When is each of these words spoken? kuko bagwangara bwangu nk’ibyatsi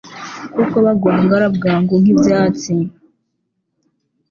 kuko 0.53 0.75
bagwangara 0.85 1.47
bwangu 1.55 1.93
nk’ibyatsi 2.01 2.73